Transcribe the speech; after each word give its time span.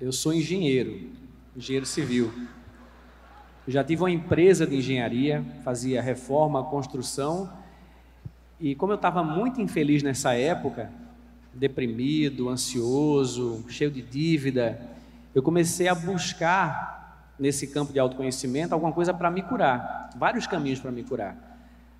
Eu 0.00 0.12
sou 0.12 0.32
engenheiro, 0.32 1.10
engenheiro 1.56 1.84
civil. 1.84 2.32
Já 3.66 3.82
tive 3.82 4.02
uma 4.02 4.10
empresa 4.10 4.64
de 4.64 4.76
engenharia, 4.76 5.44
fazia 5.64 6.00
reforma, 6.00 6.62
construção. 6.62 7.52
E 8.60 8.76
como 8.76 8.92
eu 8.92 8.96
estava 8.96 9.24
muito 9.24 9.60
infeliz 9.60 10.00
nessa 10.04 10.34
época, 10.34 10.88
deprimido, 11.52 12.48
ansioso, 12.48 13.64
cheio 13.68 13.90
de 13.90 14.00
dívida, 14.00 14.80
eu 15.34 15.42
comecei 15.42 15.88
a 15.88 15.96
buscar 15.96 17.34
nesse 17.36 17.66
campo 17.66 17.92
de 17.92 17.98
autoconhecimento 17.98 18.72
alguma 18.72 18.92
coisa 18.92 19.12
para 19.12 19.32
me 19.32 19.42
curar, 19.42 20.10
vários 20.16 20.46
caminhos 20.46 20.78
para 20.78 20.92
me 20.92 21.02
curar. 21.02 21.36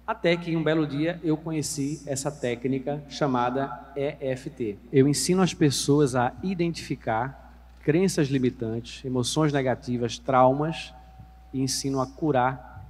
Até 0.07 0.37
que 0.37 0.55
um 0.55 0.63
belo 0.63 0.87
dia 0.87 1.19
eu 1.25 1.37
conheci 1.37 2.01
essa 2.07 2.31
técnica 2.31 3.03
chamada 3.09 3.93
EFT. 3.97 4.79
Eu 4.93 5.09
ensino 5.09 5.43
as 5.43 5.53
pessoas 5.53 6.15
a 6.15 6.33
identificar 6.45 7.48
crenças 7.89 8.29
limitantes, 8.29 9.03
emoções 9.03 9.51
negativas, 9.51 10.19
traumas 10.19 10.93
e 11.55 11.63
ensino 11.63 12.03
a 12.03 12.07
curar 12.07 12.87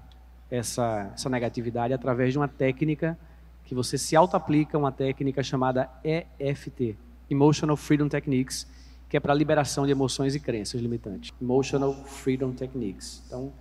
essa, 0.51 1.13
essa 1.15 1.31
negatividade 1.31 1.95
através 1.95 2.33
de 2.33 2.39
uma 2.41 2.49
técnica 2.49 3.17
que 3.65 3.77
você 3.77 3.97
se 3.97 4.17
auto-aplica, 4.17 4.77
uma 4.77 4.91
técnica 4.91 5.41
chamada 5.41 5.89
EFT, 6.03 6.99
Emotional 7.31 7.77
Freedom 7.77 8.09
Techniques, 8.09 8.67
que 9.09 9.17
é 9.17 9.21
para 9.21 9.33
liberação 9.33 9.87
de 9.87 9.93
emoções 9.93 10.35
e 10.35 10.41
crenças 10.41 10.81
limitantes. 10.81 11.33
Emotional 11.41 11.95
Freedom 12.05 12.51
Techniques. 12.51 13.23
Então, 13.25 13.53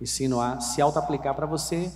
ensino 0.00 0.40
a 0.40 0.58
se 0.58 0.80
auto-aplicar 0.80 1.34
para 1.34 1.44
você 1.44 1.92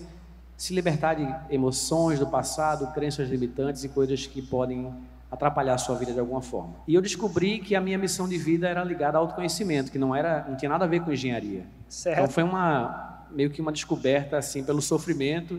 se 0.55 0.75
libertar 0.75 1.15
de 1.15 1.55
emoções 1.55 2.19
do 2.19 2.27
passado, 2.27 2.93
crenças 2.93 3.31
limitantes 3.31 3.85
e 3.85 3.89
coisas 3.89 4.27
que 4.27 4.43
podem 4.43 4.93
atrapalhar 5.33 5.73
a 5.73 5.79
sua 5.79 5.97
vida 5.97 6.13
de 6.13 6.21
alguma 6.21 6.43
forma. 6.43 6.75
E 6.87 6.95
eu 6.95 7.01
descobri 7.01 7.59
que 7.59 7.75
a 7.75 7.81
minha 7.81 7.97
missão 7.97 8.29
de 8.29 8.37
vida 8.37 8.69
era 8.69 8.85
ligada 8.85 9.17
ao 9.17 9.25
autoconhecimento, 9.25 9.91
que 9.91 9.99
não 9.99 10.15
era, 10.15 10.45
não 10.47 10.57
tinha 10.59 10.69
nada 10.69 10.85
a 10.85 10.89
ver 10.89 11.01
com 11.01 11.11
engenharia. 11.11 11.65
Certo. 11.89 12.19
Então 12.19 12.31
foi 12.31 12.43
uma 12.43 13.25
meio 13.31 13.49
que 13.49 13.63
uma 13.63 13.73
descoberta 13.73 14.37
assim 14.37 14.63
pelo 14.63 14.83
sofrimento 14.83 15.59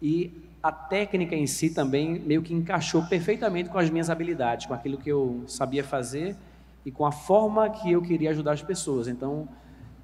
e 0.00 0.46
a 0.62 0.70
técnica 0.70 1.34
em 1.34 1.46
si 1.46 1.70
também 1.70 2.18
meio 2.18 2.42
que 2.42 2.52
encaixou 2.52 3.02
perfeitamente 3.04 3.70
com 3.70 3.78
as 3.78 3.88
minhas 3.88 4.10
habilidades, 4.10 4.66
com 4.66 4.74
aquilo 4.74 4.98
que 4.98 5.08
eu 5.08 5.42
sabia 5.46 5.82
fazer 5.82 6.36
e 6.84 6.90
com 6.90 7.06
a 7.06 7.12
forma 7.12 7.70
que 7.70 7.90
eu 7.90 8.02
queria 8.02 8.28
ajudar 8.28 8.52
as 8.52 8.62
pessoas. 8.62 9.08
Então 9.08 9.48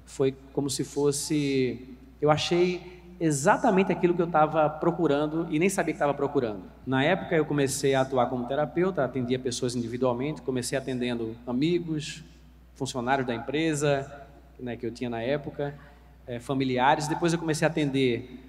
foi 0.03 0.35
como 0.51 0.67
se 0.67 0.83
fosse 0.83 1.95
eu 2.19 2.31
achei 2.31 2.98
exatamente 3.19 3.91
aquilo 3.91 4.13
que 4.13 4.21
eu 4.21 4.25
estava 4.25 4.69
procurando 4.69 5.47
e 5.49 5.59
nem 5.59 5.67
sabia 5.67 5.93
que 5.93 5.97
estava 5.97 6.13
procurando. 6.13 6.63
Na 6.85 7.03
época 7.03 7.35
eu 7.35 7.45
comecei 7.45 7.93
a 7.93 8.01
atuar 8.01 8.27
como 8.27 8.47
terapeuta, 8.47 9.03
atendia 9.03 9.37
pessoas 9.37 9.75
individualmente, 9.75 10.41
comecei 10.41 10.77
atendendo 10.77 11.35
amigos, 11.45 12.23
funcionários 12.75 13.27
da 13.27 13.35
empresa 13.35 14.09
né, 14.57 14.77
que 14.77 14.85
eu 14.85 14.91
tinha 14.91 15.09
na 15.09 15.21
época, 15.21 15.75
é, 16.25 16.39
familiares. 16.39 17.07
Depois 17.07 17.33
eu 17.33 17.39
comecei 17.39 17.67
a 17.67 17.69
atender 17.69 18.39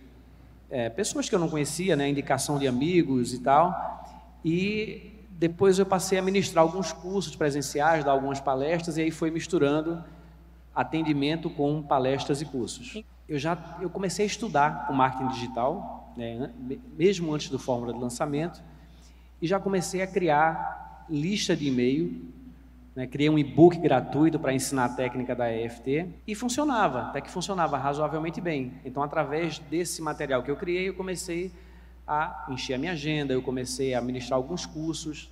é, 0.70 0.88
pessoas 0.88 1.28
que 1.28 1.34
eu 1.34 1.38
não 1.40 1.48
conhecia, 1.48 1.96
né, 1.96 2.08
indicação 2.08 2.56
de 2.56 2.68
amigos 2.68 3.34
e 3.34 3.40
tal. 3.40 4.04
E 4.44 5.12
depois 5.30 5.80
eu 5.80 5.86
passei 5.86 6.16
a 6.18 6.22
ministrar 6.22 6.62
alguns 6.62 6.92
cursos 6.92 7.34
presenciais, 7.34 8.04
dar 8.04 8.12
algumas 8.12 8.40
palestras 8.40 8.96
e 8.96 9.02
aí 9.02 9.10
foi 9.10 9.32
misturando 9.32 10.04
atendimento 10.72 11.50
com 11.50 11.82
palestras 11.82 12.40
e 12.40 12.44
cursos 12.44 13.02
eu 13.30 13.38
já 13.38 13.56
eu 13.80 13.88
comecei 13.88 14.24
a 14.24 14.26
estudar 14.26 14.88
o 14.90 14.92
marketing 14.92 15.28
digital, 15.28 16.12
né, 16.16 16.50
mesmo 16.98 17.32
antes 17.32 17.48
do 17.48 17.60
fórmula 17.60 17.92
de 17.92 18.00
lançamento, 18.00 18.60
e 19.40 19.46
já 19.46 19.60
comecei 19.60 20.02
a 20.02 20.06
criar 20.06 21.06
lista 21.08 21.54
de 21.54 21.68
e-mail, 21.68 22.24
né, 22.94 23.06
criei 23.06 23.30
um 23.30 23.38
e-book 23.38 23.78
gratuito 23.78 24.36
para 24.36 24.52
ensinar 24.52 24.86
a 24.86 24.88
técnica 24.88 25.36
da 25.36 25.48
EFT 25.48 26.08
e 26.26 26.34
funcionava, 26.34 27.02
até 27.02 27.20
que 27.20 27.30
funcionava 27.30 27.78
razoavelmente 27.78 28.40
bem. 28.40 28.72
Então, 28.84 29.00
através 29.00 29.60
desse 29.60 30.02
material 30.02 30.42
que 30.42 30.50
eu 30.50 30.56
criei, 30.56 30.88
eu 30.88 30.94
comecei 30.94 31.52
a 32.08 32.46
encher 32.48 32.74
a 32.74 32.78
minha 32.78 32.92
agenda, 32.92 33.32
eu 33.32 33.40
comecei 33.40 33.94
a 33.94 34.00
ministrar 34.00 34.38
alguns 34.38 34.66
cursos 34.66 35.30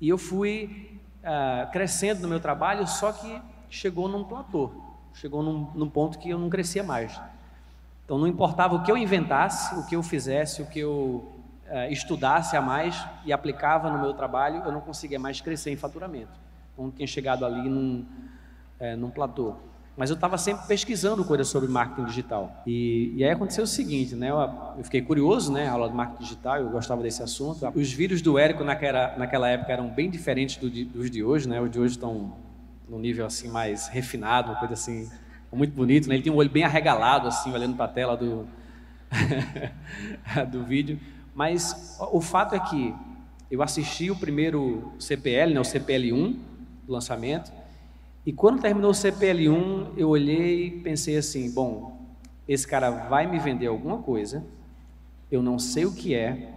e 0.00 0.08
eu 0.08 0.18
fui 0.18 0.98
uh, 1.22 1.70
crescendo 1.70 2.22
no 2.22 2.28
meu 2.28 2.40
trabalho, 2.40 2.84
só 2.88 3.12
que 3.12 3.40
chegou 3.70 4.08
num 4.08 4.24
platô 4.24 4.95
chegou 5.16 5.42
num, 5.42 5.68
num 5.74 5.88
ponto 5.88 6.18
que 6.18 6.30
eu 6.30 6.38
não 6.38 6.48
crescia 6.48 6.82
mais. 6.82 7.20
Então 8.04 8.18
não 8.18 8.26
importava 8.26 8.76
o 8.76 8.82
que 8.82 8.90
eu 8.90 8.96
inventasse, 8.96 9.74
o 9.74 9.84
que 9.84 9.96
eu 9.96 10.02
fizesse, 10.02 10.62
o 10.62 10.66
que 10.66 10.78
eu 10.78 11.32
uh, 11.68 11.90
estudasse 11.90 12.56
a 12.56 12.62
mais 12.62 13.04
e 13.24 13.32
aplicava 13.32 13.90
no 13.90 13.98
meu 13.98 14.14
trabalho, 14.14 14.62
eu 14.64 14.70
não 14.70 14.80
conseguia 14.80 15.18
mais 15.18 15.40
crescer 15.40 15.72
em 15.72 15.76
faturamento. 15.76 16.32
Então 16.72 16.90
tinha 16.90 17.06
chegado 17.06 17.44
ali 17.44 17.68
num, 17.68 18.04
é, 18.78 18.94
num 18.94 19.10
platô. 19.10 19.54
Mas 19.96 20.10
eu 20.10 20.14
estava 20.14 20.36
sempre 20.36 20.66
pesquisando 20.66 21.24
coisas 21.24 21.48
sobre 21.48 21.70
marketing 21.70 22.04
digital. 22.04 22.62
E, 22.66 23.14
e, 23.16 23.24
aí 23.24 23.30
aconteceu 23.30 23.64
o 23.64 23.66
seguinte, 23.66 24.14
né? 24.14 24.30
Eu, 24.30 24.36
eu 24.76 24.84
fiquei 24.84 25.00
curioso, 25.00 25.50
né? 25.50 25.66
A 25.66 25.72
aula 25.72 25.88
de 25.88 25.94
marketing 25.94 26.22
digital, 26.22 26.56
eu 26.58 26.68
gostava 26.68 27.02
desse 27.02 27.22
assunto. 27.22 27.66
Os 27.74 27.90
vídeos 27.90 28.20
do 28.20 28.38
Érico 28.38 28.62
naquela, 28.62 29.16
naquela 29.16 29.48
época 29.48 29.72
eram 29.72 29.88
bem 29.88 30.10
diferentes 30.10 30.58
do, 30.58 30.68
dos 30.68 31.10
de 31.10 31.24
hoje, 31.24 31.48
né? 31.48 31.58
Os 31.62 31.70
de 31.70 31.80
hoje 31.80 31.94
estão 31.94 32.34
num 32.88 32.98
nível 32.98 33.26
assim 33.26 33.48
mais 33.48 33.88
refinado, 33.88 34.50
uma 34.50 34.58
coisa 34.58 34.74
assim 34.74 35.10
muito 35.56 35.74
bonito, 35.74 36.08
né? 36.08 36.16
Ele 36.16 36.22
tinha 36.22 36.32
um 36.32 36.36
olho 36.36 36.50
bem 36.50 36.64
arregalado 36.64 37.26
assim, 37.26 37.50
olhando 37.52 37.76
para 37.76 37.86
a 37.86 37.88
tela 37.88 38.16
do 38.16 38.46
do 40.50 40.64
vídeo. 40.64 41.00
Mas 41.34 41.96
o 42.12 42.20
fato 42.20 42.54
é 42.54 42.60
que 42.60 42.94
eu 43.50 43.62
assisti 43.62 44.10
o 44.10 44.16
primeiro 44.16 44.92
CPL, 44.98 45.54
né, 45.54 45.60
o 45.60 45.62
CPL1 45.62 46.36
do 46.86 46.92
lançamento, 46.92 47.52
e 48.24 48.32
quando 48.32 48.60
terminou 48.60 48.90
o 48.90 48.94
CPL1, 48.94 49.92
eu 49.96 50.08
olhei 50.08 50.66
e 50.66 50.70
pensei 50.80 51.16
assim, 51.16 51.50
bom, 51.50 51.96
esse 52.48 52.66
cara 52.66 52.90
vai 52.90 53.26
me 53.26 53.38
vender 53.38 53.66
alguma 53.66 53.98
coisa, 53.98 54.44
eu 55.30 55.42
não 55.42 55.58
sei 55.58 55.84
o 55.86 55.92
que 55.92 56.14
é, 56.14 56.54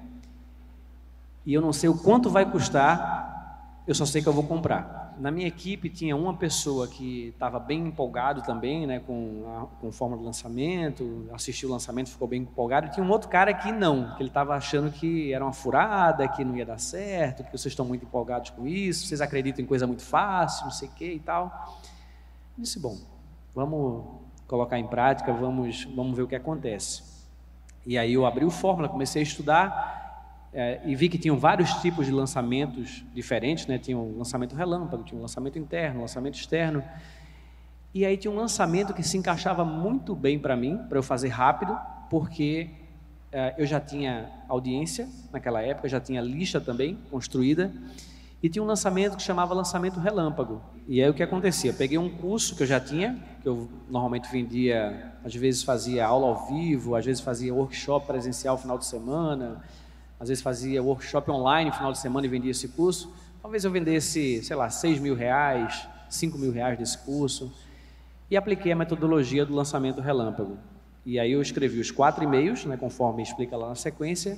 e 1.45 1.53
eu 1.53 1.61
não 1.61 1.73
sei 1.73 1.89
o 1.89 1.97
quanto 1.97 2.29
vai 2.29 2.49
custar, 2.49 3.83
eu 3.87 3.93
só 3.93 4.05
sei 4.05 4.21
que 4.21 4.27
eu 4.27 4.33
vou 4.33 4.43
comprar 4.43 5.08
na 5.19 5.29
minha 5.29 5.47
equipe 5.47 5.89
tinha 5.89 6.15
uma 6.15 6.33
pessoa 6.33 6.87
que 6.87 7.27
estava 7.27 7.59
bem 7.59 7.87
empolgado 7.87 8.41
também, 8.41 8.87
né, 8.87 8.99
com 8.99 9.43
a, 9.47 9.81
com 9.81 9.91
forma 9.91 10.17
de 10.17 10.23
lançamento, 10.23 11.27
assistiu 11.33 11.69
o 11.69 11.71
lançamento, 11.71 12.09
ficou 12.09 12.27
bem 12.27 12.41
empolgado. 12.41 12.87
E 12.87 12.89
tinha 12.89 13.05
um 13.05 13.09
outro 13.09 13.27
cara 13.27 13.53
que 13.53 13.71
não, 13.71 14.15
que 14.15 14.21
ele 14.23 14.29
estava 14.29 14.55
achando 14.55 14.89
que 14.91 15.33
era 15.33 15.43
uma 15.43 15.51
furada, 15.51 16.27
que 16.27 16.43
não 16.45 16.55
ia 16.55 16.65
dar 16.65 16.79
certo, 16.79 17.43
que 17.43 17.51
vocês 17.51 17.73
estão 17.73 17.85
muito 17.85 18.05
empolgados 18.05 18.49
com 18.51 18.65
isso, 18.65 19.05
vocês 19.05 19.19
acreditam 19.19 19.63
em 19.63 19.67
coisa 19.67 19.85
muito 19.85 20.03
fácil, 20.03 20.63
não 20.65 20.71
sei 20.71 20.87
o 20.87 20.91
que 20.91 21.11
e 21.11 21.19
tal. 21.19 21.77
Eu 22.57 22.63
disse, 22.63 22.79
bom, 22.79 22.97
vamos 23.53 24.05
colocar 24.47 24.79
em 24.79 24.87
prática, 24.87 25.33
vamos, 25.33 25.83
vamos 25.95 26.15
ver 26.15 26.23
o 26.23 26.27
que 26.27 26.35
acontece. 26.35 27.03
E 27.85 27.97
aí 27.97 28.13
eu 28.13 28.25
abri 28.25 28.45
o 28.45 28.51
fórmula, 28.51 28.87
comecei 28.87 29.21
a 29.21 29.23
estudar 29.23 30.08
é, 30.53 30.81
e 30.85 30.95
vi 30.95 31.09
que 31.09 31.17
tinham 31.17 31.37
vários 31.37 31.71
tipos 31.75 32.05
de 32.05 32.11
lançamentos 32.11 33.03
diferentes, 33.13 33.67
né? 33.67 33.77
Tinha 33.77 33.97
um 33.97 34.17
lançamento 34.17 34.55
relâmpago, 34.55 35.03
tinha 35.03 35.17
um 35.17 35.21
lançamento 35.21 35.59
interno, 35.59 35.99
um 35.99 36.01
lançamento 36.01 36.35
externo. 36.35 36.83
E 37.93 38.05
aí 38.05 38.17
tinha 38.17 38.31
um 38.31 38.35
lançamento 38.35 38.93
que 38.93 39.03
se 39.03 39.17
encaixava 39.17 39.63
muito 39.63 40.15
bem 40.15 40.39
para 40.39 40.55
mim, 40.55 40.77
para 40.89 40.97
eu 40.97 41.03
fazer 41.03 41.29
rápido, 41.29 41.77
porque 42.09 42.69
é, 43.31 43.53
eu 43.57 43.65
já 43.65 43.79
tinha 43.79 44.29
audiência 44.47 45.07
naquela 45.31 45.61
época, 45.61 45.87
já 45.87 45.99
tinha 45.99 46.21
lista 46.21 46.59
também 46.59 46.97
construída, 47.11 47.71
e 48.41 48.49
tinha 48.49 48.63
um 48.63 48.65
lançamento 48.65 49.17
que 49.17 49.23
chamava 49.23 49.53
lançamento 49.53 49.99
relâmpago. 49.99 50.61
E 50.87 51.01
aí 51.01 51.09
o 51.09 51.13
que 51.13 51.21
acontecia? 51.21 51.73
Peguei 51.73 51.97
um 51.97 52.09
curso 52.09 52.55
que 52.55 52.63
eu 52.63 52.67
já 52.67 52.79
tinha, 52.79 53.19
que 53.41 53.47
eu 53.47 53.69
normalmente 53.89 54.31
vendia, 54.31 55.13
às 55.23 55.35
vezes 55.35 55.61
fazia 55.61 56.05
aula 56.05 56.27
ao 56.27 56.47
vivo, 56.47 56.95
às 56.95 57.05
vezes 57.05 57.21
fazia 57.21 57.53
workshop 57.53 58.07
presencial 58.07 58.57
final 58.57 58.77
de 58.77 58.85
semana, 58.85 59.61
às 60.19 60.27
vezes 60.27 60.43
fazia 60.43 60.83
workshop 60.83 61.31
online 61.31 61.69
no 61.69 61.75
final 61.75 61.91
de 61.91 61.99
semana 61.99 62.25
e 62.25 62.29
vendia 62.29 62.51
esse 62.51 62.67
curso. 62.67 63.13
Talvez 63.41 63.63
eu 63.63 63.71
vendesse, 63.71 64.43
sei 64.43 64.55
lá, 64.55 64.69
6 64.69 64.99
mil 64.99 65.15
reais, 65.15 65.87
5 66.09 66.37
mil 66.37 66.51
reais 66.51 66.77
desse 66.77 66.97
curso. 66.97 67.51
E 68.29 68.35
apliquei 68.35 68.71
a 68.71 68.75
metodologia 68.75 69.45
do 69.45 69.55
lançamento 69.55 70.01
relâmpago. 70.01 70.57
E 71.05 71.17
aí 71.17 71.31
eu 71.31 71.41
escrevi 71.41 71.79
os 71.79 71.89
quatro 71.89 72.23
e-mails, 72.23 72.65
né, 72.65 72.75
conforme 72.75 73.23
explica 73.23 73.55
lá 73.55 73.69
na 73.69 73.75
sequência, 73.75 74.37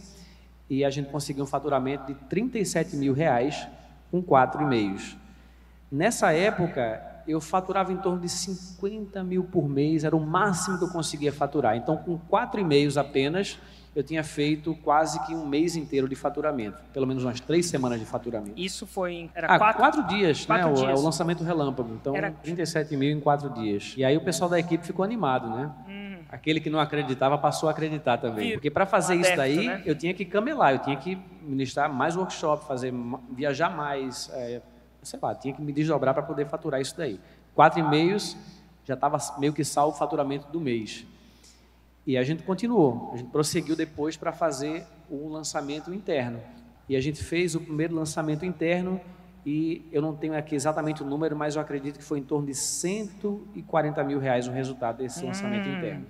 e 0.69 0.85
a 0.85 0.89
gente 0.89 1.09
conseguiu 1.09 1.43
um 1.43 1.47
faturamento 1.47 2.05
de 2.05 2.13
37 2.13 2.95
mil 2.95 3.13
reais 3.13 3.67
com 4.09 4.21
quatro 4.21 4.61
e-mails. 4.61 5.17
Nessa 5.91 6.31
época, 6.31 7.10
eu 7.27 7.41
faturava 7.41 7.91
em 7.91 7.97
torno 7.97 8.19
de 8.19 8.29
50 8.29 9.23
mil 9.23 9.43
por 9.43 9.67
mês, 9.67 10.03
era 10.03 10.15
o 10.15 10.19
máximo 10.19 10.77
que 10.77 10.83
eu 10.83 10.89
conseguia 10.89 11.31
faturar. 11.31 11.75
Então, 11.75 11.97
com 11.97 12.17
quatro 12.17 12.59
e-mails 12.59 12.97
apenas, 12.97 13.57
eu 13.95 14.03
tinha 14.03 14.23
feito 14.23 14.73
quase 14.83 15.19
que 15.25 15.35
um 15.35 15.45
mês 15.45 15.75
inteiro 15.75 16.07
de 16.07 16.15
faturamento, 16.15 16.77
pelo 16.93 17.05
menos 17.05 17.23
umas 17.23 17.39
três 17.39 17.65
semanas 17.65 17.99
de 17.99 18.05
faturamento. 18.05 18.53
Isso 18.55 18.87
foi 18.87 19.13
em 19.13 19.29
era 19.35 19.47
ah, 19.47 19.57
quatro, 19.57 19.81
quatro 19.81 20.03
dias, 20.07 20.45
quatro 20.45 20.69
né? 20.69 20.73
Dias. 20.73 20.99
O, 20.99 21.01
o, 21.01 21.05
lançamento 21.05 21.43
relâmpago. 21.43 21.93
Então, 21.93 22.15
era... 22.15 22.31
37 22.31 22.95
mil 22.95 23.11
em 23.11 23.19
quatro 23.19 23.49
dias. 23.49 23.93
E 23.97 24.05
aí 24.05 24.15
o 24.15 24.21
pessoal 24.21 24.49
da 24.49 24.59
equipe 24.59 24.85
ficou 24.85 25.03
animado, 25.03 25.49
né? 25.49 25.69
Hum. 25.87 26.01
Aquele 26.29 26.61
que 26.61 26.69
não 26.69 26.79
acreditava 26.79 27.37
passou 27.37 27.67
a 27.67 27.73
acreditar 27.73 28.17
também. 28.17 28.53
Porque 28.53 28.71
para 28.71 28.85
fazer 28.85 29.15
isso 29.15 29.35
daí, 29.35 29.67
né? 29.67 29.83
eu 29.85 29.93
tinha 29.93 30.13
que 30.13 30.23
camelar, 30.23 30.73
eu 30.73 30.79
tinha 30.79 30.95
que 30.95 31.17
ministrar 31.41 31.91
mais 31.91 32.15
workshop, 32.15 32.65
fazer, 32.65 32.93
viajar 33.29 33.69
mais, 33.69 34.29
é, 34.33 34.61
sei 35.03 35.19
lá, 35.21 35.35
tinha 35.35 35.53
que 35.53 35.61
me 35.61 35.71
desdobrar 35.71 36.13
para 36.13 36.23
poder 36.23 36.47
faturar 36.47 36.79
isso 36.81 36.95
daí. 36.97 37.19
Quatro 37.53 37.79
e-mails, 37.79 38.37
já 38.85 38.93
estava 38.93 39.17
meio 39.37 39.53
que 39.53 39.63
salvo 39.63 39.95
o 39.95 39.99
faturamento 39.99 40.51
do 40.51 40.59
mês. 40.59 41.05
E 42.05 42.17
a 42.17 42.23
gente 42.23 42.43
continuou, 42.43 43.11
a 43.13 43.17
gente 43.17 43.29
prosseguiu 43.29 43.75
depois 43.75 44.17
para 44.17 44.31
fazer 44.31 44.85
o 45.09 45.27
lançamento 45.29 45.93
interno. 45.93 46.39
E 46.89 46.95
a 46.95 47.01
gente 47.01 47.23
fez 47.23 47.55
o 47.55 47.61
primeiro 47.61 47.95
lançamento 47.95 48.45
interno 48.45 48.99
e 49.45 49.87
eu 49.91 50.01
não 50.01 50.15
tenho 50.15 50.35
aqui 50.35 50.55
exatamente 50.55 51.03
o 51.03 51.05
número, 51.05 51.35
mas 51.35 51.55
eu 51.55 51.61
acredito 51.61 51.97
que 51.97 52.03
foi 52.03 52.19
em 52.19 52.23
torno 52.23 52.47
de 52.47 52.55
140 52.55 54.03
mil 54.03 54.19
reais 54.19 54.47
o 54.47 54.51
resultado 54.51 54.97
desse 54.97 55.23
hum. 55.23 55.27
lançamento 55.27 55.67
interno. 55.67 56.05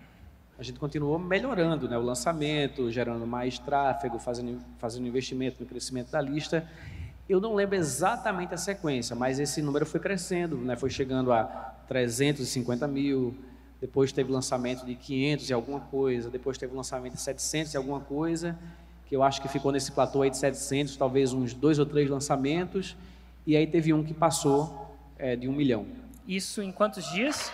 A 0.58 0.64
gente 0.64 0.80
continuou 0.80 1.18
melhorando 1.18 1.90
né, 1.90 1.98
o 1.98 2.02
lançamento, 2.02 2.92
gerando 2.92 3.26
mais 3.26 3.58
tráfego, 3.58 4.20
fazendo, 4.20 4.60
fazendo 4.78 5.08
investimento 5.08 5.58
no 5.60 5.66
crescimento 5.66 6.12
da 6.12 6.22
lista. 6.22 6.68
Eu 7.32 7.40
não 7.40 7.56
lembro 7.56 7.78
exatamente 7.78 8.54
a 8.54 8.58
sequência, 8.58 9.16
mas 9.16 9.40
esse 9.40 9.62
número 9.62 9.86
foi 9.86 10.02
crescendo, 10.02 10.58
né, 10.58 10.76
foi 10.76 10.90
chegando 10.90 11.32
a 11.32 11.46
350 11.88 12.86
mil, 12.90 13.34
depois 13.80 14.12
teve 14.12 14.30
lançamento 14.30 14.86
de 14.86 14.96
500 14.96 15.50
e 15.50 15.54
alguma 15.54 15.80
coisa, 15.80 16.30
depois 16.30 16.58
teve 16.58 16.76
lançamento 16.76 17.14
de 17.14 17.22
700 17.22 17.74
e 17.74 17.78
alguma 17.78 18.02
coisa, 18.02 18.60
que 19.06 19.16
eu 19.16 19.24
acho 19.24 19.42
que 19.42 19.48
ficou 19.48 19.72
nesse 19.72 19.94
platô 19.94 20.24
aí 20.24 20.30
de 20.30 20.36
700, 20.36 20.98
talvez 20.98 21.32
uns 21.32 21.54
dois 21.54 21.80
ou 21.80 21.86
três 21.86 22.10
lançamentos, 22.10 22.98
e 23.48 23.56
aí 23.56 23.66
teve 23.66 23.94
um 23.94 24.04
que 24.04 24.14
passou 24.14 24.94
é, 25.18 25.34
de 25.38 25.48
um 25.48 25.54
milhão. 25.54 25.86
Isso 26.28 26.62
em 26.62 26.70
quantos 26.70 27.10
dias? 27.14 27.50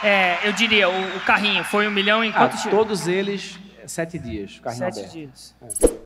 É, 0.00 0.46
eu 0.46 0.52
diria, 0.52 0.88
o, 0.88 1.16
o, 1.16 1.20
carrinho 1.22 1.64
foi 1.64 1.88
um 1.88 1.90
milhão 1.90 2.22
em 2.22 2.30
ah, 2.30 2.34
quantos 2.34 2.60
ah, 2.60 2.62
dias? 2.62 2.72
Todos 2.72 3.08
eles, 3.08 3.58
sete 3.84 4.16
dias, 4.16 4.60
carrinho 4.60 4.78
sete 4.78 4.98
aberto. 5.00 5.12
dias. 5.12 5.56
É. 5.60 6.03